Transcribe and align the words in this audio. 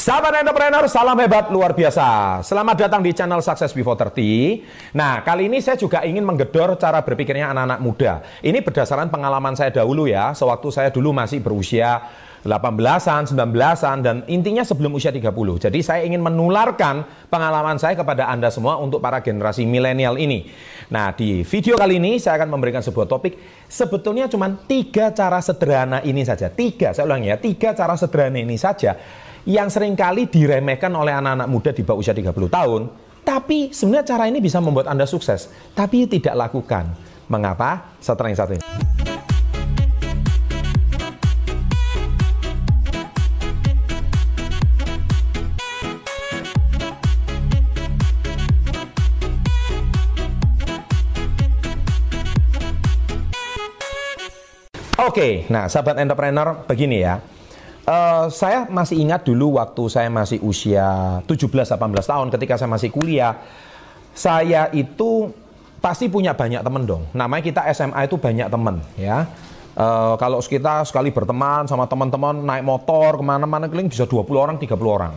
Sahabat 0.00 0.32
entrepreneur, 0.32 0.88
salam 0.88 1.12
hebat 1.20 1.52
luar 1.52 1.76
biasa. 1.76 2.40
Selamat 2.40 2.88
datang 2.88 3.04
di 3.04 3.12
channel 3.12 3.44
Success 3.44 3.76
Before 3.76 4.00
30. 4.00 4.96
Nah, 4.96 5.20
kali 5.20 5.44
ini 5.44 5.60
saya 5.60 5.76
juga 5.76 6.00
ingin 6.08 6.24
menggedor 6.24 6.72
cara 6.80 7.04
berpikirnya 7.04 7.52
anak-anak 7.52 7.80
muda. 7.84 8.24
Ini 8.40 8.64
berdasarkan 8.64 9.12
pengalaman 9.12 9.52
saya 9.60 9.68
dahulu 9.68 10.08
ya, 10.08 10.32
sewaktu 10.32 10.72
saya 10.72 10.88
dulu 10.88 11.12
masih 11.12 11.44
berusia 11.44 12.00
18-an, 12.48 13.28
19-an, 13.28 13.96
dan 14.00 14.16
intinya 14.24 14.64
sebelum 14.64 14.96
usia 14.96 15.12
30. 15.12 15.68
Jadi 15.68 15.84
saya 15.84 16.00
ingin 16.00 16.24
menularkan 16.24 17.04
pengalaman 17.28 17.76
saya 17.76 17.92
kepada 17.92 18.24
Anda 18.32 18.48
semua 18.48 18.80
untuk 18.80 19.04
para 19.04 19.20
generasi 19.20 19.68
milenial 19.68 20.16
ini. 20.16 20.48
Nah, 20.88 21.12
di 21.12 21.44
video 21.44 21.76
kali 21.76 22.00
ini 22.00 22.16
saya 22.16 22.40
akan 22.40 22.48
memberikan 22.48 22.80
sebuah 22.80 23.04
topik, 23.04 23.36
sebetulnya 23.68 24.32
cuma 24.32 24.48
tiga 24.64 25.12
cara 25.12 25.44
sederhana 25.44 26.00
ini 26.00 26.24
saja. 26.24 26.48
Tiga, 26.48 26.96
saya 26.96 27.04
ulangi 27.04 27.28
ya, 27.28 27.36
tiga 27.36 27.76
cara 27.76 28.00
sederhana 28.00 28.40
ini 28.40 28.56
saja 28.56 28.96
yang 29.48 29.72
sering 29.72 29.96
kali 29.96 30.28
diremehkan 30.28 30.92
oleh 30.92 31.16
anak-anak 31.16 31.48
muda 31.48 31.70
di 31.72 31.80
bawah 31.80 32.04
usia 32.04 32.12
30 32.12 32.28
tahun, 32.50 32.82
tapi 33.24 33.72
sebenarnya 33.72 34.04
cara 34.16 34.24
ini 34.28 34.40
bisa 34.40 34.60
membuat 34.60 34.92
Anda 34.92 35.08
sukses, 35.08 35.48
tapi 35.72 36.04
tidak 36.04 36.36
lakukan. 36.36 36.92
Mengapa? 37.30 37.96
Setelah 38.02 38.28
yang 38.34 38.40
satu 38.40 38.52
ini. 38.58 38.64
Oke, 55.00 55.48
nah 55.48 55.64
sahabat 55.64 55.96
entrepreneur 55.96 56.60
begini 56.68 57.00
ya. 57.00 57.24
Uh, 57.80 58.28
saya 58.28 58.68
masih 58.68 59.00
ingat 59.00 59.24
dulu 59.24 59.56
waktu 59.56 59.82
saya 59.88 60.12
masih 60.12 60.38
usia 60.44 61.20
17-18 61.24 61.80
tahun 61.80 62.26
ketika 62.28 62.54
saya 62.60 62.70
masih 62.70 62.92
kuliah, 62.92 63.40
saya 64.12 64.68
itu 64.76 65.32
pasti 65.80 66.06
punya 66.12 66.36
banyak 66.36 66.60
teman 66.60 66.84
dong. 66.84 67.08
Namanya 67.16 67.42
kita 67.42 67.60
SMA 67.72 68.04
itu 68.04 68.20
banyak 68.20 68.46
teman 68.52 68.84
ya. 69.00 69.26
Uh, 69.74 70.14
kalau 70.20 70.44
kita 70.44 70.84
sekali 70.84 71.08
berteman 71.08 71.64
sama 71.64 71.88
teman-teman 71.88 72.36
naik 72.36 72.64
motor 72.68 73.16
ke 73.16 73.24
mana-mana 73.24 73.64
keliling 73.64 73.88
bisa 73.88 74.04
20 74.04 74.28
orang, 74.36 74.56
30 74.60 74.76
orang. 74.84 75.12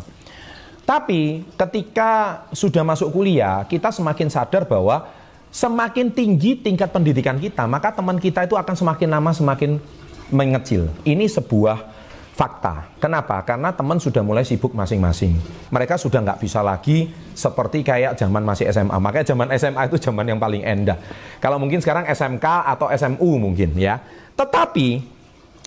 Tapi 0.84 1.48
ketika 1.56 2.44
sudah 2.52 2.84
masuk 2.84 3.12
kuliah, 3.12 3.64
kita 3.68 3.92
semakin 3.92 4.28
sadar 4.28 4.68
bahwa 4.68 5.08
semakin 5.52 6.12
tinggi 6.12 6.60
tingkat 6.60 6.92
pendidikan 6.92 7.40
kita, 7.40 7.64
maka 7.68 7.92
teman 7.92 8.20
kita 8.20 8.48
itu 8.48 8.56
akan 8.56 8.76
semakin 8.76 9.08
lama 9.12 9.32
semakin 9.32 9.80
mengecil. 10.34 10.92
Ini 11.06 11.30
sebuah 11.30 11.93
fakta. 12.34 12.98
Kenapa? 12.98 13.46
Karena 13.46 13.70
teman 13.70 14.02
sudah 14.02 14.26
mulai 14.26 14.42
sibuk 14.42 14.74
masing-masing. 14.74 15.38
Mereka 15.70 16.02
sudah 16.02 16.20
nggak 16.26 16.42
bisa 16.42 16.66
lagi 16.66 17.14
seperti 17.38 17.86
kayak 17.86 18.18
zaman 18.18 18.42
masih 18.42 18.68
SMA. 18.74 18.98
Makanya 18.98 19.26
zaman 19.38 19.48
SMA 19.54 19.82
itu 19.86 20.02
zaman 20.02 20.26
yang 20.26 20.42
paling 20.42 20.66
endah. 20.66 20.98
Kalau 21.38 21.62
mungkin 21.62 21.78
sekarang 21.80 22.10
SMK 22.10 22.46
atau 22.74 22.90
SMU 22.90 23.38
mungkin 23.38 23.78
ya. 23.78 24.02
Tetapi 24.34 25.14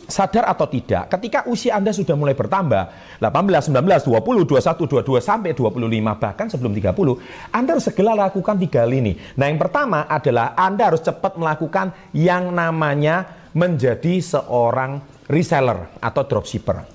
sadar 0.07 0.47
atau 0.47 0.67
tidak, 0.71 1.11
ketika 1.11 1.47
usia 1.51 1.79
Anda 1.79 1.91
sudah 1.91 2.15
mulai 2.15 2.35
bertambah, 2.35 2.83
18, 3.19 3.75
19, 3.75 4.07
20, 4.07 4.47
21, 4.47 4.87
22, 4.87 5.19
sampai 5.23 5.51
25, 5.55 6.15
bahkan 6.19 6.47
sebelum 6.47 6.75
30, 6.75 7.19
Anda 7.51 7.75
harus 7.75 7.87
segera 7.87 8.15
lakukan 8.15 8.55
tiga 8.59 8.87
hal 8.87 8.95
ini. 8.95 9.19
Nah 9.39 9.51
yang 9.51 9.59
pertama 9.59 10.07
adalah 10.07 10.55
Anda 10.55 10.95
harus 10.95 11.03
cepat 11.03 11.35
melakukan 11.39 11.95
yang 12.15 12.55
namanya 12.55 13.51
menjadi 13.55 14.23
seorang 14.23 15.16
reseller 15.31 15.91
atau 15.99 16.23
dropshipper. 16.27 16.87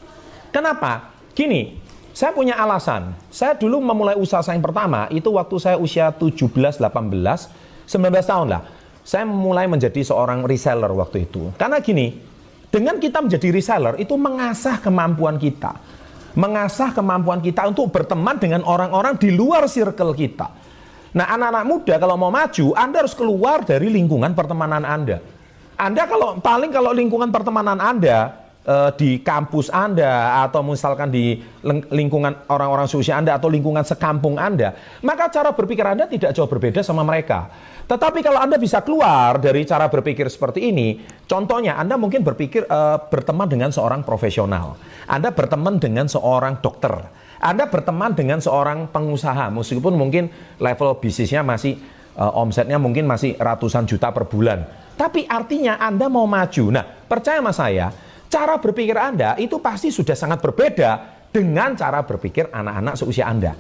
Kenapa? 0.52 1.16
Gini, 1.32 1.80
saya 2.12 2.36
punya 2.36 2.60
alasan. 2.60 3.16
Saya 3.32 3.56
dulu 3.56 3.80
memulai 3.80 4.20
usaha 4.20 4.44
saya 4.44 4.60
yang 4.60 4.66
pertama 4.68 5.08
itu 5.12 5.32
waktu 5.32 5.56
saya 5.60 5.78
usia 5.80 6.12
17, 6.12 6.52
18, 6.52 6.84
19 6.84 8.32
tahun 8.32 8.48
lah. 8.52 8.64
Saya 9.02 9.26
mulai 9.26 9.66
menjadi 9.66 10.04
seorang 10.04 10.44
reseller 10.46 10.92
waktu 10.92 11.26
itu. 11.26 11.50
Karena 11.56 11.80
gini, 11.80 12.14
dengan 12.72 13.00
kita 13.00 13.24
menjadi 13.24 13.48
reseller 13.52 13.96
itu 13.98 14.14
mengasah 14.16 14.80
kemampuan 14.84 15.40
kita. 15.40 15.76
Mengasah 16.32 16.96
kemampuan 16.96 17.44
kita 17.44 17.68
untuk 17.68 17.92
berteman 17.92 18.40
dengan 18.40 18.64
orang-orang 18.64 19.20
di 19.20 19.36
luar 19.36 19.68
circle 19.68 20.16
kita. 20.16 20.48
Nah, 21.12 21.28
anak-anak 21.28 21.66
muda 21.68 21.96
kalau 22.00 22.16
mau 22.16 22.32
maju, 22.32 22.72
Anda 22.72 23.04
harus 23.04 23.12
keluar 23.12 23.68
dari 23.68 23.92
lingkungan 23.92 24.32
pertemanan 24.32 24.88
Anda. 24.88 25.20
Anda 25.82 26.06
kalau 26.06 26.38
paling 26.38 26.70
kalau 26.70 26.94
lingkungan 26.94 27.34
pertemanan 27.34 27.82
Anda 27.82 28.38
uh, 28.70 28.94
di 28.94 29.18
kampus 29.18 29.74
Anda 29.74 30.46
atau 30.46 30.62
misalkan 30.62 31.10
di 31.10 31.42
lingkungan 31.90 32.46
orang-orang 32.54 32.86
seusia 32.86 33.18
Anda 33.18 33.42
atau 33.42 33.50
lingkungan 33.50 33.82
sekampung 33.82 34.38
Anda, 34.38 34.78
maka 35.02 35.34
cara 35.34 35.50
berpikir 35.58 35.82
Anda 35.82 36.06
tidak 36.06 36.38
jauh 36.38 36.46
berbeda 36.46 36.86
sama 36.86 37.02
mereka. 37.02 37.50
Tetapi 37.90 38.22
kalau 38.22 38.38
Anda 38.38 38.62
bisa 38.62 38.86
keluar 38.86 39.42
dari 39.42 39.66
cara 39.66 39.90
berpikir 39.90 40.30
seperti 40.30 40.70
ini, 40.70 41.02
contohnya 41.26 41.74
Anda 41.82 41.98
mungkin 41.98 42.22
berpikir 42.22 42.70
uh, 42.70 43.02
berteman 43.10 43.50
dengan 43.50 43.74
seorang 43.74 44.06
profesional. 44.06 44.78
Anda 45.10 45.34
berteman 45.34 45.82
dengan 45.82 46.06
seorang 46.06 46.62
dokter. 46.62 46.94
Anda 47.42 47.66
berteman 47.66 48.14
dengan 48.14 48.38
seorang 48.38 48.86
pengusaha, 48.94 49.50
meskipun 49.50 49.98
mungkin 49.98 50.30
level 50.62 51.02
bisnisnya 51.02 51.42
masih 51.42 51.82
uh, 52.22 52.38
omsetnya 52.38 52.78
mungkin 52.78 53.10
masih 53.10 53.34
ratusan 53.42 53.90
juta 53.90 54.14
per 54.14 54.30
bulan. 54.30 54.81
Tapi 55.02 55.26
artinya 55.26 55.82
Anda 55.82 56.06
mau 56.14 56.30
maju. 56.30 56.70
Nah, 56.70 56.86
percaya 56.86 57.42
sama 57.42 57.50
saya, 57.50 57.90
cara 58.30 58.62
berpikir 58.62 58.94
Anda 58.94 59.34
itu 59.42 59.58
pasti 59.58 59.90
sudah 59.90 60.14
sangat 60.14 60.46
berbeda 60.46 61.26
dengan 61.34 61.74
cara 61.74 62.06
berpikir 62.06 62.54
anak-anak 62.54 62.94
seusia 63.02 63.26
Anda. 63.26 63.58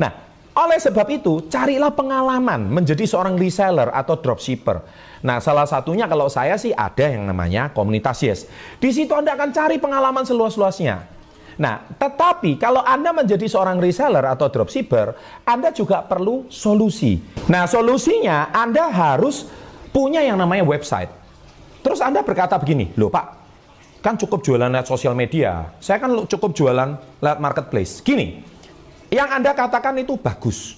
Nah, 0.00 0.12
oleh 0.56 0.80
sebab 0.80 1.04
itu, 1.12 1.44
carilah 1.52 1.92
pengalaman 1.92 2.72
menjadi 2.72 3.04
seorang 3.04 3.36
reseller 3.36 3.92
atau 3.92 4.16
dropshipper. 4.16 4.80
Nah, 5.28 5.44
salah 5.44 5.68
satunya 5.68 6.08
kalau 6.08 6.32
saya 6.32 6.56
sih 6.56 6.72
ada 6.72 7.04
yang 7.04 7.28
namanya 7.28 7.68
komunitas 7.68 8.24
Yes. 8.24 8.48
Di 8.80 8.88
situ 8.88 9.12
Anda 9.12 9.36
akan 9.36 9.52
cari 9.52 9.76
pengalaman 9.76 10.24
seluas-luasnya. 10.24 11.04
Nah, 11.60 11.84
tetapi 12.00 12.56
kalau 12.56 12.80
Anda 12.80 13.12
menjadi 13.12 13.44
seorang 13.44 13.76
reseller 13.76 14.24
atau 14.24 14.48
dropshipper, 14.48 15.12
Anda 15.44 15.68
juga 15.68 16.00
perlu 16.00 16.48
solusi. 16.48 17.20
Nah, 17.50 17.68
solusinya 17.68 18.54
Anda 18.56 18.88
harus 18.88 19.67
punya 19.90 20.20
yang 20.24 20.36
namanya 20.36 20.64
website. 20.64 21.10
Terus 21.82 22.02
Anda 22.02 22.20
berkata 22.26 22.58
begini, 22.58 22.92
loh 22.98 23.08
Pak, 23.08 23.26
kan 24.02 24.14
cukup 24.18 24.42
jualan 24.44 24.68
lewat 24.68 24.86
sosial 24.86 25.14
media. 25.14 25.72
Saya 25.78 25.98
kan 26.02 26.10
cukup 26.26 26.54
jualan 26.54 26.98
lewat 27.22 27.38
marketplace. 27.38 28.02
Gini, 28.02 28.42
yang 29.08 29.28
Anda 29.32 29.56
katakan 29.56 29.96
itu 29.98 30.18
bagus. 30.20 30.76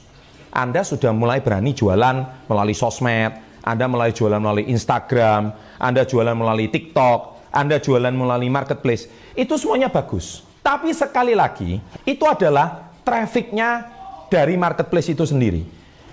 Anda 0.51 0.83
sudah 0.83 1.15
mulai 1.15 1.39
berani 1.39 1.71
jualan 1.71 2.47
melalui 2.51 2.75
sosmed, 2.75 3.33
Anda 3.63 3.87
mulai 3.87 4.11
jualan 4.11 4.41
melalui 4.43 4.67
Instagram, 4.67 5.55
Anda 5.79 6.03
jualan 6.03 6.35
melalui 6.35 6.67
TikTok, 6.71 7.51
Anda 7.55 7.79
jualan 7.79 8.11
melalui 8.11 8.51
marketplace. 8.51 9.07
Itu 9.39 9.55
semuanya 9.59 9.91
bagus. 9.91 10.43
Tapi 10.61 10.91
sekali 10.93 11.33
lagi, 11.39 11.79
itu 12.03 12.25
adalah 12.27 12.93
trafficnya 13.07 13.89
dari 14.31 14.55
marketplace 14.59 15.11
itu 15.11 15.25
sendiri. 15.27 15.63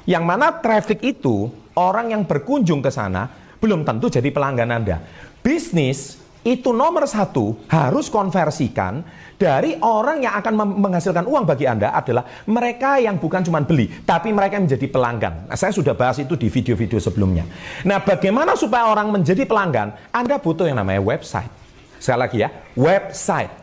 Yang 0.07 0.23
mana 0.23 0.55
traffic 0.55 1.03
itu 1.03 1.51
orang 1.77 2.09
yang 2.11 2.25
berkunjung 2.25 2.81
ke 2.81 2.89
sana 2.89 3.29
belum 3.61 3.85
tentu 3.85 4.09
jadi 4.09 4.33
pelanggan 4.33 4.69
Anda. 4.73 4.97
Bisnis 5.45 6.17
itu 6.47 6.71
nomor 6.71 7.03
satu 7.05 7.59
harus 7.67 8.07
konversikan 8.07 9.03
dari 9.37 9.77
orang 9.83 10.23
yang 10.23 10.33
akan 10.39 10.79
menghasilkan 10.81 11.27
uang 11.29 11.45
bagi 11.45 11.69
Anda 11.69 11.93
adalah 11.93 12.25
mereka 12.49 12.97
yang 12.97 13.21
bukan 13.21 13.45
cuma 13.45 13.61
beli, 13.61 13.91
tapi 14.07 14.33
mereka 14.33 14.57
yang 14.57 14.65
menjadi 14.65 14.87
pelanggan. 14.89 15.33
Nah, 15.51 15.57
saya 15.59 15.75
sudah 15.75 15.93
bahas 15.93 16.17
itu 16.17 16.33
di 16.33 16.49
video-video 16.49 16.97
sebelumnya. 16.97 17.45
Nah, 17.85 18.01
bagaimana 18.01 18.57
supaya 18.57 18.89
orang 18.89 19.13
menjadi 19.13 19.45
pelanggan? 19.45 19.93
Anda 20.09 20.41
butuh 20.41 20.65
yang 20.65 20.81
namanya 20.81 21.03
website. 21.03 21.51
Sekali 22.01 22.19
lagi 22.23 22.37
ya, 22.41 22.49
website. 22.73 23.53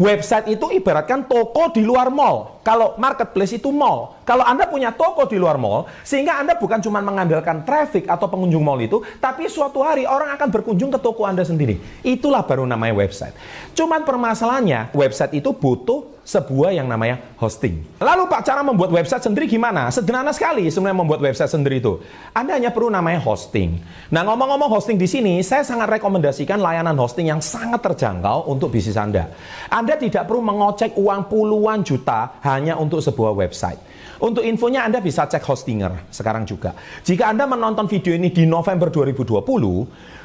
Website 0.00 0.50
itu 0.50 0.66
ibaratkan 0.74 1.28
toko 1.28 1.70
di 1.70 1.84
luar 1.84 2.10
mall. 2.10 2.58
Kalau 2.66 2.98
marketplace 2.98 3.54
itu 3.60 3.70
mall. 3.70 4.18
Kalau 4.22 4.46
Anda 4.46 4.70
punya 4.70 4.94
toko 4.94 5.26
di 5.26 5.34
luar 5.34 5.58
mall, 5.58 5.90
sehingga 6.06 6.38
Anda 6.38 6.54
bukan 6.54 6.78
cuma 6.78 7.02
mengandalkan 7.02 7.66
traffic 7.66 8.06
atau 8.06 8.30
pengunjung 8.30 8.62
mall 8.62 8.78
itu, 8.78 9.02
tapi 9.18 9.50
suatu 9.50 9.82
hari 9.82 10.06
orang 10.06 10.34
akan 10.38 10.48
berkunjung 10.48 10.94
ke 10.94 10.98
toko 11.02 11.26
Anda 11.26 11.42
sendiri. 11.42 11.78
Itulah 12.06 12.46
baru 12.46 12.62
namanya 12.62 12.94
website. 12.94 13.34
Cuman 13.74 14.06
permasalahannya, 14.06 14.94
website 14.94 15.42
itu 15.42 15.50
butuh 15.50 16.12
sebuah 16.22 16.70
yang 16.70 16.86
namanya 16.86 17.18
hosting. 17.34 17.82
Lalu 17.98 18.30
Pak, 18.30 18.46
cara 18.46 18.62
membuat 18.62 18.94
website 18.94 19.26
sendiri 19.26 19.50
gimana? 19.50 19.90
Sederhana 19.90 20.30
sekali 20.30 20.70
sebenarnya 20.70 20.98
membuat 21.02 21.18
website 21.18 21.50
sendiri 21.50 21.82
itu. 21.82 21.98
Anda 22.30 22.54
hanya 22.54 22.70
perlu 22.70 22.94
namanya 22.94 23.18
hosting. 23.18 23.82
Nah, 24.14 24.22
ngomong-ngomong 24.22 24.70
hosting 24.70 24.94
di 24.94 25.10
sini, 25.10 25.42
saya 25.42 25.66
sangat 25.66 25.98
rekomendasikan 25.98 26.62
layanan 26.62 26.94
hosting 26.94 27.26
yang 27.26 27.42
sangat 27.42 27.82
terjangkau 27.82 28.46
untuk 28.46 28.70
bisnis 28.70 28.94
Anda. 28.94 29.34
Anda 29.66 29.98
tidak 29.98 30.30
perlu 30.30 30.46
mengocek 30.46 30.94
uang 30.94 31.26
puluhan 31.26 31.82
juta 31.82 32.38
hanya 32.46 32.78
untuk 32.78 33.02
sebuah 33.02 33.34
website. 33.34 33.82
Untuk 34.22 34.46
infonya 34.46 34.86
Anda 34.86 35.02
bisa 35.02 35.26
cek 35.26 35.42
Hostinger 35.42 36.06
sekarang 36.14 36.46
juga. 36.46 36.78
Jika 37.02 37.26
Anda 37.26 37.42
menonton 37.42 37.90
video 37.90 38.14
ini 38.14 38.30
di 38.30 38.46
November 38.46 38.86
2020, 38.86 39.42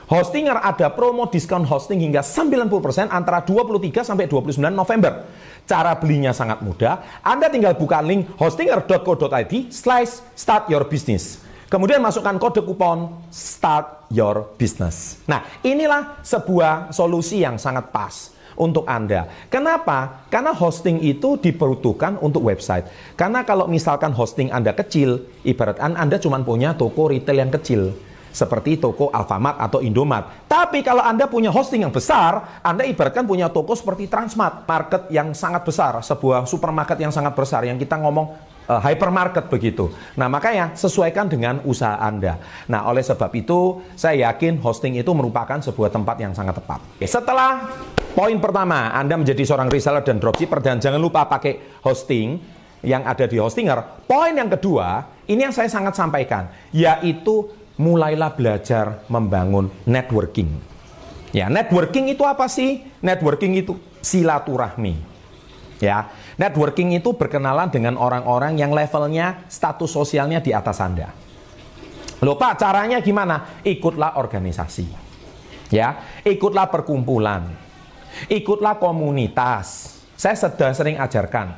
Hostinger 0.08 0.62
ada 0.62 0.94
promo 0.94 1.26
diskon 1.26 1.66
hosting 1.66 2.06
hingga 2.06 2.22
90% 2.22 3.10
antara 3.10 3.42
23 3.42 4.06
sampai 4.06 4.30
29 4.30 4.62
November. 4.70 5.26
Cara 5.66 5.98
belinya 5.98 6.30
sangat 6.30 6.62
mudah. 6.62 7.20
Anda 7.26 7.50
tinggal 7.50 7.74
buka 7.74 8.00
link 8.06 8.38
hostinger.co.id 8.38 9.74
slash 9.74 10.24
start 10.38 10.70
your 10.70 10.86
business. 10.86 11.42
Kemudian 11.68 12.00
masukkan 12.00 12.38
kode 12.40 12.64
kupon 12.64 13.28
start 13.34 14.08
your 14.14 14.56
business. 14.56 15.20
Nah, 15.26 15.44
inilah 15.66 16.24
sebuah 16.24 16.96
solusi 16.96 17.44
yang 17.44 17.60
sangat 17.60 17.92
pas 17.92 18.37
untuk 18.58 18.84
Anda. 18.90 19.30
Kenapa? 19.48 20.28
Karena 20.28 20.52
hosting 20.52 21.00
itu 21.06 21.38
diperuntukkan 21.38 22.20
untuk 22.20 22.50
website. 22.50 22.90
Karena 23.14 23.46
kalau 23.46 23.70
misalkan 23.70 24.12
hosting 24.12 24.50
Anda 24.50 24.74
kecil, 24.74 25.24
ibaratkan 25.46 25.96
Anda 25.96 26.18
cuma 26.18 26.42
punya 26.42 26.74
toko 26.74 27.14
retail 27.14 27.48
yang 27.48 27.54
kecil 27.54 27.96
seperti 28.38 28.78
toko 28.78 29.10
Alfamart 29.10 29.58
atau 29.58 29.82
Indomaret. 29.82 30.46
Tapi 30.46 30.86
kalau 30.86 31.02
Anda 31.02 31.26
punya 31.26 31.50
hosting 31.50 31.82
yang 31.82 31.94
besar, 31.94 32.62
Anda 32.62 32.86
ibaratkan 32.86 33.26
punya 33.26 33.50
toko 33.50 33.74
seperti 33.74 34.06
Transmart, 34.06 34.70
market 34.70 35.10
yang 35.10 35.34
sangat 35.34 35.66
besar, 35.66 35.98
sebuah 36.06 36.46
supermarket 36.46 37.02
yang 37.02 37.10
sangat 37.10 37.34
besar 37.34 37.66
yang 37.66 37.82
kita 37.82 37.98
ngomong 37.98 38.57
uh, 38.68 38.80
hypermarket 38.84 39.48
begitu. 39.48 39.90
Nah, 40.20 40.28
makanya 40.28 40.76
sesuaikan 40.76 41.32
dengan 41.32 41.64
usaha 41.64 41.98
Anda. 41.98 42.38
Nah, 42.68 42.86
oleh 42.88 43.02
sebab 43.02 43.32
itu, 43.34 43.82
saya 43.96 44.30
yakin 44.30 44.60
hosting 44.62 45.00
itu 45.00 45.12
merupakan 45.16 45.58
sebuah 45.58 45.90
tempat 45.90 46.16
yang 46.22 46.36
sangat 46.36 46.60
tepat. 46.60 46.84
Oke, 47.00 47.08
setelah 47.08 47.72
poin 48.14 48.38
pertama, 48.38 48.92
Anda 48.94 49.16
menjadi 49.18 49.44
seorang 49.48 49.72
reseller 49.72 50.04
dan 50.04 50.20
dropshipper 50.20 50.60
dan 50.62 50.78
jangan 50.78 51.00
lupa 51.00 51.26
pakai 51.26 51.82
hosting 51.82 52.58
yang 52.86 53.04
ada 53.08 53.26
di 53.26 53.42
Hostinger. 53.42 54.06
Poin 54.06 54.34
yang 54.36 54.52
kedua, 54.54 55.18
ini 55.26 55.50
yang 55.50 55.56
saya 55.56 55.72
sangat 55.72 55.98
sampaikan, 55.98 56.52
yaitu 56.70 57.50
mulailah 57.78 58.34
belajar 58.34 59.06
membangun 59.10 59.70
networking. 59.86 60.50
Ya, 61.36 61.52
networking 61.52 62.10
itu 62.10 62.24
apa 62.24 62.48
sih? 62.50 62.82
Networking 63.04 63.60
itu 63.60 63.78
silaturahmi. 64.02 65.18
Ya, 65.78 66.10
networking 66.38 66.96
itu 66.96 67.14
berkenalan 67.18 67.68
dengan 67.74 67.98
orang-orang 67.98 68.56
yang 68.56 68.72
levelnya 68.72 69.46
status 69.50 69.90
sosialnya 69.90 70.40
di 70.40 70.54
atas 70.54 70.78
Anda. 70.80 71.12
Loh 72.22 72.34
Pak, 72.34 72.58
caranya 72.58 72.98
gimana? 73.02 73.62
Ikutlah 73.62 74.18
organisasi. 74.18 74.90
Ya, 75.70 76.22
ikutlah 76.26 76.72
perkumpulan. 76.72 77.46
Ikutlah 78.26 78.82
komunitas. 78.82 80.00
Saya 80.18 80.34
sudah 80.34 80.74
sering 80.74 80.98
ajarkan. 80.98 81.54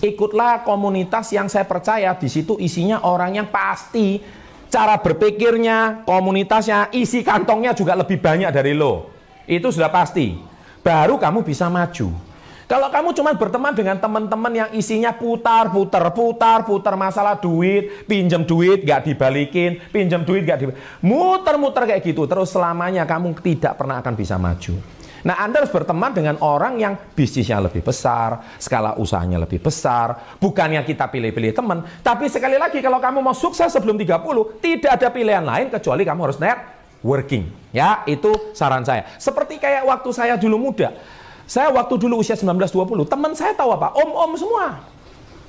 Ikutlah 0.00 0.64
komunitas 0.64 1.28
yang 1.34 1.50
saya 1.50 1.68
percaya 1.68 2.14
di 2.16 2.30
situ 2.30 2.56
isinya 2.56 3.04
orang 3.04 3.36
yang 3.36 3.48
pasti 3.52 4.22
cara 4.70 4.96
berpikirnya, 5.02 6.06
komunitasnya, 6.06 6.94
isi 6.94 7.20
kantongnya 7.20 7.76
juga 7.76 7.98
lebih 7.98 8.22
banyak 8.22 8.48
dari 8.54 8.72
lo. 8.72 9.10
Itu 9.44 9.74
sudah 9.74 9.90
pasti. 9.92 10.38
Baru 10.80 11.20
kamu 11.20 11.44
bisa 11.44 11.68
maju. 11.68 12.29
Kalau 12.70 12.86
kamu 12.86 13.10
cuma 13.18 13.34
berteman 13.34 13.74
dengan 13.74 13.98
teman-teman 13.98 14.52
yang 14.54 14.70
isinya 14.70 15.10
putar, 15.10 15.74
putar, 15.74 16.06
putar, 16.14 16.62
putar 16.62 16.94
masalah 16.94 17.34
duit, 17.34 18.06
pinjam 18.06 18.46
duit 18.46 18.86
gak 18.86 19.10
dibalikin, 19.10 19.82
pinjam 19.90 20.22
duit 20.22 20.46
gak 20.46 20.62
dibalikin, 20.62 20.78
muter-muter 21.02 21.90
kayak 21.90 21.98
gitu, 22.06 22.30
terus 22.30 22.54
selamanya 22.54 23.02
kamu 23.02 23.34
tidak 23.42 23.74
pernah 23.74 23.98
akan 23.98 24.14
bisa 24.14 24.38
maju. 24.38 24.78
Nah, 25.26 25.42
Anda 25.42 25.66
harus 25.66 25.74
berteman 25.74 26.14
dengan 26.14 26.38
orang 26.46 26.78
yang 26.78 26.94
bisnisnya 26.94 27.58
lebih 27.58 27.82
besar, 27.82 28.38
skala 28.62 28.94
usahanya 29.02 29.42
lebih 29.42 29.58
besar. 29.58 30.38
Bukannya 30.38 30.86
kita 30.86 31.10
pilih-pilih 31.10 31.50
teman, 31.50 31.82
tapi 32.06 32.30
sekali 32.30 32.54
lagi 32.54 32.78
kalau 32.78 33.02
kamu 33.02 33.18
mau 33.18 33.34
sukses 33.34 33.66
sebelum 33.66 33.98
30, 33.98 34.62
tidak 34.62 34.94
ada 34.94 35.10
pilihan 35.10 35.42
lain 35.42 35.74
kecuali 35.74 36.06
kamu 36.06 36.20
harus 36.22 36.38
networking. 36.38 37.50
Ya, 37.74 38.06
itu 38.06 38.54
saran 38.54 38.86
saya. 38.86 39.10
Seperti 39.18 39.58
kayak 39.58 39.90
waktu 39.90 40.10
saya 40.14 40.38
dulu 40.38 40.70
muda. 40.70 41.18
Saya 41.50 41.66
waktu 41.74 41.98
dulu 41.98 42.22
usia 42.22 42.38
19-20, 42.38 43.10
teman 43.10 43.34
saya 43.34 43.50
tahu 43.58 43.74
apa? 43.74 43.90
Om-om 43.98 44.38
semua. 44.38 44.86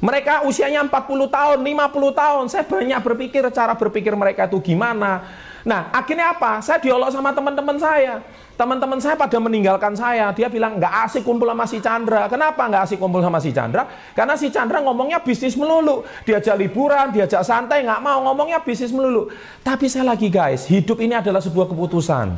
Mereka 0.01 0.49
usianya 0.49 0.81
40 0.81 1.29
tahun, 1.29 1.61
50 1.61 2.09
tahun. 2.17 2.43
Saya 2.49 2.65
banyak 2.65 2.99
berpikir 3.05 3.45
cara 3.53 3.77
berpikir 3.77 4.17
mereka 4.17 4.49
itu 4.49 4.57
gimana. 4.65 5.21
Nah, 5.61 5.93
akhirnya 5.93 6.33
apa? 6.33 6.57
Saya 6.65 6.81
diolok 6.81 7.13
sama 7.13 7.29
teman-teman 7.33 7.77
saya. 7.77 8.21
Teman-teman 8.57 9.01
saya 9.01 9.17
pada 9.17 9.37
meninggalkan 9.41 9.93
saya. 9.97 10.29
Dia 10.33 10.45
bilang 10.49 10.77
nggak 10.77 10.93
asik 11.09 11.25
kumpul 11.25 11.49
sama 11.49 11.65
si 11.65 11.77
Chandra. 11.81 12.29
Kenapa 12.29 12.65
nggak 12.69 12.81
asik 12.89 12.97
kumpul 13.01 13.21
sama 13.21 13.37
si 13.41 13.49
Chandra? 13.49 13.85
Karena 14.13 14.37
si 14.37 14.53
Chandra 14.53 14.81
ngomongnya 14.81 15.21
bisnis 15.21 15.57
melulu. 15.57 16.05
Diajak 16.25 16.57
liburan, 16.57 17.09
diajak 17.13 17.41
santai, 17.41 17.81
nggak 17.85 18.01
mau 18.01 18.21
ngomongnya 18.25 18.61
bisnis 18.61 18.93
melulu. 18.93 19.33
Tapi 19.61 19.89
saya 19.89 20.13
lagi 20.13 20.29
guys, 20.29 20.65
hidup 20.69 20.97
ini 21.01 21.17
adalah 21.17 21.41
sebuah 21.41 21.69
keputusan. 21.73 22.37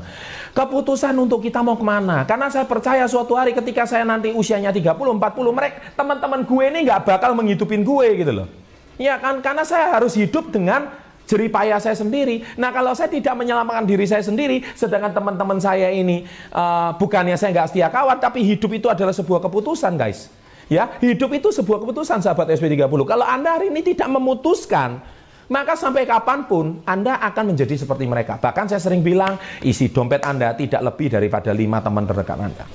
Keputusan 0.55 1.15
untuk 1.19 1.43
kita 1.43 1.59
mau 1.59 1.75
ke 1.75 1.83
mana. 1.83 2.23
Karena 2.23 2.47
saya 2.47 2.63
percaya 2.63 3.03
suatu 3.07 3.35
hari 3.35 3.51
ketika 3.51 3.83
saya 3.83 4.07
nanti 4.07 4.31
usianya 4.31 4.71
30, 4.71 4.95
40, 4.95 5.19
mereka 5.51 5.91
teman-teman 5.95 6.43
gue 6.43 6.63
ini 6.71 6.79
nggak 6.87 7.03
bakal 7.03 7.35
menghidupin 7.35 7.83
gue 7.83 8.07
gitu 8.19 8.31
loh. 8.31 8.47
Ya 8.95 9.17
kan, 9.17 9.41
karena 9.41 9.65
saya 9.65 9.97
harus 9.97 10.13
hidup 10.13 10.53
dengan 10.53 11.02
jerih 11.27 11.49
payah 11.49 11.79
saya 11.79 11.95
sendiri. 11.95 12.43
Nah 12.59 12.69
kalau 12.75 12.91
saya 12.93 13.07
tidak 13.07 13.33
menyelamatkan 13.37 13.87
diri 13.87 14.03
saya 14.03 14.23
sendiri, 14.23 14.63
sedangkan 14.75 15.15
teman-teman 15.15 15.57
saya 15.59 15.89
ini 15.89 16.27
uh, 16.51 16.95
bukannya 16.99 17.35
saya 17.39 17.55
nggak 17.55 17.67
setia 17.71 17.87
kawan, 17.87 18.19
tapi 18.19 18.43
hidup 18.43 18.71
itu 18.75 18.87
adalah 18.91 19.15
sebuah 19.15 19.39
keputusan 19.43 19.95
guys. 19.95 20.31
Ya, 20.71 20.95
hidup 21.03 21.35
itu 21.35 21.51
sebuah 21.51 21.83
keputusan 21.83 22.23
sahabat 22.23 22.47
SP30. 22.55 22.87
Kalau 22.87 23.25
Anda 23.27 23.59
hari 23.59 23.67
ini 23.67 23.83
tidak 23.83 24.07
memutuskan, 24.07 25.03
maka 25.51 25.75
sampai 25.75 26.07
kapan 26.07 26.47
pun 26.47 26.79
Anda 26.87 27.19
akan 27.19 27.51
menjadi 27.51 27.83
seperti 27.83 28.07
mereka. 28.07 28.39
Bahkan 28.39 28.71
saya 28.71 28.79
sering 28.79 29.03
bilang, 29.03 29.35
isi 29.59 29.91
dompet 29.91 30.23
Anda 30.23 30.55
tidak 30.55 30.79
lebih 30.81 31.11
daripada 31.11 31.51
lima 31.51 31.83
teman 31.83 32.07
terdekat 32.07 32.37
Anda. 32.39 32.65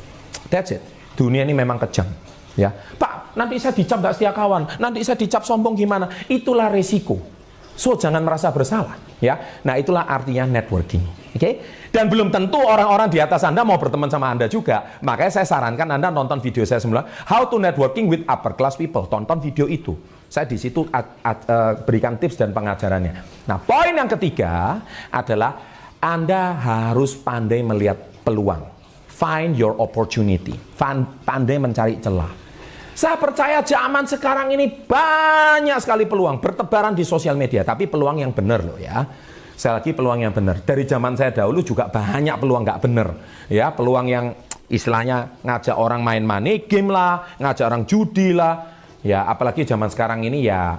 That's 0.53 0.77
it. 0.77 0.83
Dunia 1.17 1.49
ini 1.49 1.57
memang 1.57 1.81
kejam. 1.81 2.07
Ya, 2.59 2.75
Pak, 2.75 3.39
nanti 3.39 3.57
saya 3.57 3.73
dicap 3.73 4.03
nggak 4.03 4.15
setia 4.19 4.35
kawan, 4.35 4.83
nanti 4.83 5.01
saya 5.07 5.15
dicap 5.15 5.47
sombong 5.47 5.79
gimana? 5.79 6.11
Itulah 6.27 6.69
resiko. 6.69 7.38
So 7.79 7.95
jangan 7.95 8.27
merasa 8.27 8.51
bersalah, 8.51 8.99
ya. 9.23 9.63
Nah, 9.63 9.79
itulah 9.79 10.03
artinya 10.11 10.51
networking. 10.51 10.99
Oke? 11.31 11.39
Okay? 11.39 11.53
Dan 11.95 12.11
belum 12.11 12.35
tentu 12.35 12.59
orang-orang 12.59 13.07
di 13.07 13.23
atas 13.23 13.47
Anda 13.47 13.63
mau 13.63 13.79
berteman 13.79 14.11
sama 14.11 14.35
Anda 14.35 14.51
juga. 14.51 14.99
Makanya 14.99 15.41
saya 15.41 15.47
sarankan 15.47 15.95
Anda 15.95 16.11
nonton 16.11 16.43
video 16.43 16.67
saya 16.67 16.83
semula 16.83 17.07
How 17.25 17.47
to 17.47 17.63
Networking 17.63 18.11
with 18.11 18.27
Upper 18.27 18.59
Class 18.59 18.75
People. 18.75 19.07
Tonton 19.07 19.39
video 19.39 19.71
itu. 19.71 19.95
Saya 20.27 20.45
di 20.45 20.59
situ 20.59 20.85
uh, 20.91 21.07
berikan 21.87 22.19
tips 22.19 22.37
dan 22.37 22.51
pengajarannya. 22.51 23.47
Nah, 23.47 23.63
poin 23.63 23.95
yang 23.95 24.11
ketiga 24.11 24.83
adalah 25.09 25.57
Anda 26.03 26.59
harus 26.59 27.15
pandai 27.15 27.63
melihat 27.63 27.97
peluang. 28.27 28.69
Find 29.07 29.55
your 29.55 29.79
opportunity. 29.79 30.59
Pandai 31.25 31.57
mencari 31.63 31.97
celah. 32.03 32.48
Saya 32.99 33.15
percaya 33.15 33.63
zaman 33.63 34.11
sekarang 34.11 34.51
ini 34.59 34.67
banyak 34.67 35.79
sekali 35.79 36.03
peluang 36.03 36.43
bertebaran 36.43 36.99
di 36.99 37.07
sosial 37.07 37.39
media, 37.39 37.63
tapi 37.63 37.87
peluang 37.87 38.19
yang 38.19 38.35
benar 38.35 38.67
loh 38.67 38.75
ya. 38.75 39.07
Saya 39.55 39.79
lagi 39.79 39.95
peluang 39.95 40.27
yang 40.27 40.35
benar. 40.35 40.67
Dari 40.67 40.83
zaman 40.83 41.15
saya 41.15 41.31
dahulu 41.31 41.63
juga 41.63 41.87
banyak 41.87 42.35
peluang 42.43 42.67
nggak 42.67 42.83
benar, 42.83 43.15
ya 43.47 43.71
peluang 43.71 44.07
yang 44.11 44.35
istilahnya 44.67 45.39
ngajak 45.47 45.79
orang 45.79 46.03
main 46.03 46.27
money 46.27 46.67
game 46.67 46.91
lah, 46.91 47.39
ngajak 47.39 47.71
orang 47.71 47.87
judi 47.87 48.35
lah, 48.35 48.67
ya 49.07 49.31
apalagi 49.31 49.63
zaman 49.63 49.87
sekarang 49.95 50.27
ini 50.27 50.51
ya 50.51 50.75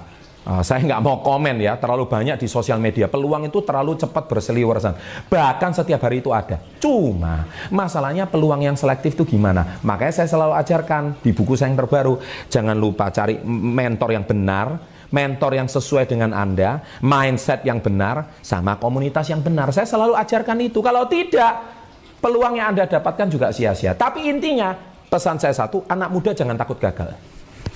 Uh, 0.49 0.65
saya 0.65 0.81
nggak 0.81 1.05
mau 1.05 1.21
komen 1.21 1.61
ya, 1.61 1.77
terlalu 1.77 2.09
banyak 2.09 2.41
di 2.41 2.49
sosial 2.49 2.81
media. 2.81 3.05
Peluang 3.05 3.45
itu 3.45 3.61
terlalu 3.61 3.93
cepat 4.01 4.25
berseliweran. 4.25 4.97
Bahkan 5.29 5.77
setiap 5.77 6.01
hari 6.01 6.25
itu 6.25 6.33
ada. 6.33 6.57
Cuma 6.81 7.45
masalahnya 7.69 8.25
peluang 8.25 8.65
yang 8.65 8.73
selektif 8.73 9.13
itu 9.13 9.37
gimana? 9.37 9.77
Makanya 9.85 10.09
saya 10.09 10.25
selalu 10.25 10.57
ajarkan 10.57 11.21
di 11.21 11.37
buku 11.37 11.53
saya 11.53 11.69
yang 11.69 11.77
terbaru, 11.77 12.17
jangan 12.49 12.73
lupa 12.73 13.13
cari 13.13 13.37
mentor 13.45 14.09
yang 14.09 14.25
benar, 14.25 14.81
mentor 15.13 15.53
yang 15.53 15.69
sesuai 15.69 16.09
dengan 16.09 16.33
Anda, 16.33 16.81
mindset 17.05 17.61
yang 17.61 17.77
benar, 17.77 18.41
sama 18.41 18.81
komunitas 18.81 19.29
yang 19.29 19.45
benar. 19.45 19.69
Saya 19.69 19.85
selalu 19.85 20.17
ajarkan 20.17 20.57
itu. 20.65 20.81
Kalau 20.81 21.05
tidak, 21.05 21.61
peluang 22.25 22.57
yang 22.57 22.73
Anda 22.73 22.89
dapatkan 22.89 23.29
juga 23.29 23.53
sia-sia. 23.53 23.93
Tapi 23.93 24.25
intinya, 24.25 24.73
pesan 25.13 25.37
saya 25.37 25.53
satu, 25.53 25.85
anak 25.85 26.09
muda 26.09 26.33
jangan 26.33 26.57
takut 26.57 26.81
gagal 26.81 27.13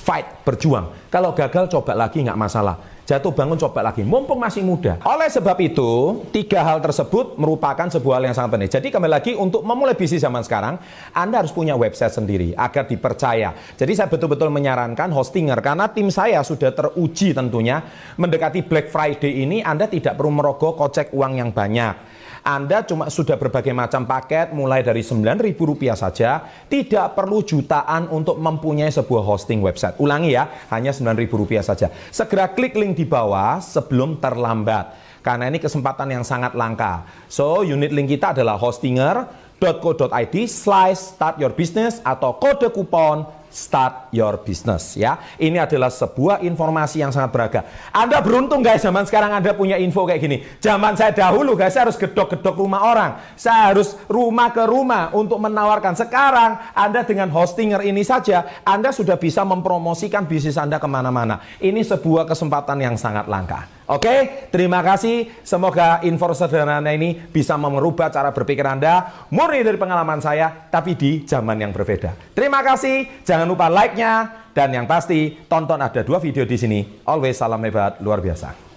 fight, 0.04 0.44
berjuang. 0.44 0.92
Kalau 1.08 1.32
gagal 1.32 1.72
coba 1.72 1.96
lagi 1.96 2.20
nggak 2.20 2.36
masalah. 2.36 2.76
Jatuh 3.04 3.36
bangun 3.36 3.60
coba 3.60 3.84
lagi, 3.84 4.00
mumpung 4.00 4.40
masih 4.40 4.64
muda. 4.64 4.96
Oleh 5.04 5.28
sebab 5.28 5.60
itu, 5.60 6.24
tiga 6.32 6.64
hal 6.64 6.80
tersebut 6.80 7.36
merupakan 7.36 7.84
sebuah 7.92 8.16
hal 8.16 8.32
yang 8.32 8.36
sangat 8.36 8.56
penting. 8.56 8.72
Jadi 8.80 8.88
kembali 8.96 9.12
lagi 9.12 9.32
untuk 9.36 9.60
memulai 9.60 9.92
bisnis 9.92 10.24
zaman 10.24 10.40
sekarang, 10.40 10.80
Anda 11.12 11.44
harus 11.44 11.52
punya 11.52 11.76
website 11.76 12.16
sendiri 12.16 12.56
agar 12.56 12.88
dipercaya. 12.88 13.52
Jadi 13.76 13.92
saya 13.92 14.08
betul-betul 14.08 14.48
menyarankan 14.56 15.12
hostinger 15.12 15.60
karena 15.60 15.92
tim 15.92 16.08
saya 16.08 16.40
sudah 16.48 16.72
teruji 16.72 17.36
tentunya 17.36 17.84
mendekati 18.16 18.64
Black 18.64 18.88
Friday 18.88 19.44
ini 19.44 19.60
Anda 19.60 19.92
tidak 19.92 20.16
perlu 20.16 20.40
merogoh 20.40 20.80
kocek 20.80 21.12
uang 21.12 21.44
yang 21.44 21.52
banyak 21.52 22.13
anda 22.44 22.84
cuma 22.84 23.08
sudah 23.08 23.40
berbagai 23.40 23.72
macam 23.72 24.04
paket 24.04 24.52
mulai 24.52 24.84
dari 24.84 25.00
Rp9.000 25.00 25.96
saja, 25.96 26.44
tidak 26.68 27.16
perlu 27.16 27.40
jutaan 27.40 28.12
untuk 28.12 28.36
mempunyai 28.36 28.92
sebuah 28.92 29.24
hosting 29.24 29.64
website. 29.64 29.96
Ulangi 30.04 30.36
ya, 30.36 30.68
hanya 30.68 30.92
Rp9.000 30.92 31.64
saja. 31.64 31.88
Segera 32.12 32.52
klik 32.52 32.76
link 32.76 33.00
di 33.00 33.08
bawah 33.08 33.64
sebelum 33.64 34.20
terlambat. 34.20 35.16
karena 35.24 35.48
ini 35.48 35.56
kesempatan 35.56 36.20
yang 36.20 36.28
sangat 36.28 36.52
langka. 36.52 37.08
So, 37.32 37.64
unit 37.64 37.96
link 37.96 38.12
kita 38.12 38.36
adalah 38.36 38.60
hostinger.co.id 38.60 40.36
slash 40.52 41.16
start 41.16 41.40
your 41.40 41.56
business 41.56 42.04
atau 42.04 42.36
kode 42.36 42.68
kupon 42.76 43.24
start 43.54 44.10
your 44.10 44.42
business 44.42 44.98
ya. 44.98 45.22
Ini 45.38 45.70
adalah 45.70 45.94
sebuah 45.94 46.42
informasi 46.42 47.06
yang 47.06 47.14
sangat 47.14 47.30
berharga. 47.30 47.62
Anda 47.94 48.18
beruntung 48.20 48.66
guys 48.66 48.82
zaman 48.82 49.06
sekarang 49.06 49.30
Anda 49.30 49.54
punya 49.54 49.78
info 49.78 50.10
kayak 50.10 50.22
gini. 50.26 50.38
Zaman 50.58 50.98
saya 50.98 51.14
dahulu 51.14 51.54
guys 51.54 51.78
saya 51.78 51.88
harus 51.88 52.02
gedok-gedok 52.02 52.58
rumah 52.58 52.82
orang. 52.82 53.12
Saya 53.38 53.72
harus 53.72 53.94
rumah 54.10 54.50
ke 54.50 54.66
rumah 54.66 55.14
untuk 55.14 55.38
menawarkan. 55.38 55.94
Sekarang 55.94 56.74
Anda 56.74 57.06
dengan 57.06 57.30
hostinger 57.30 57.86
ini 57.86 58.02
saja 58.02 58.66
Anda 58.66 58.90
sudah 58.90 59.16
bisa 59.22 59.46
mempromosikan 59.46 60.26
bisnis 60.26 60.58
Anda 60.58 60.82
ke 60.82 60.90
mana-mana. 60.90 61.40
Ini 61.62 61.86
sebuah 61.86 62.26
kesempatan 62.26 62.82
yang 62.82 62.98
sangat 62.98 63.30
langka. 63.30 63.83
Oke, 63.94 64.50
terima 64.50 64.82
kasih. 64.82 65.30
Semoga 65.46 66.02
info 66.02 66.34
sederhana 66.34 66.90
ini 66.90 67.14
bisa 67.30 67.54
merubah 67.62 68.10
cara 68.10 68.34
berpikir 68.34 68.66
Anda. 68.66 69.28
Murni 69.30 69.62
dari 69.62 69.78
pengalaman 69.78 70.18
saya, 70.18 70.50
tapi 70.50 70.98
di 70.98 71.22
zaman 71.30 71.62
yang 71.62 71.70
berbeda. 71.70 72.34
Terima 72.34 72.66
kasih. 72.66 73.22
Jangan 73.22 73.46
lupa 73.46 73.70
like-nya. 73.70 74.42
Dan 74.54 74.74
yang 74.74 74.90
pasti, 74.90 75.38
tonton 75.46 75.78
ada 75.78 76.02
dua 76.02 76.18
video 76.18 76.42
di 76.42 76.58
sini. 76.58 77.06
Always 77.06 77.38
salam 77.38 77.62
hebat, 77.62 78.02
luar 78.02 78.18
biasa. 78.18 78.73